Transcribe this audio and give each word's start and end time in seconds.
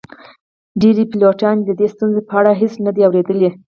ډیری 0.81 1.03
پیلوټانو 1.11 1.61
د 1.65 1.69
دې 1.79 1.87
ستونزو 1.93 2.19
په 2.29 2.33
اړه 2.39 2.51
هیڅ 2.61 2.73
نه 2.85 2.91
دي 2.95 3.01
اوریدلي 3.05 3.49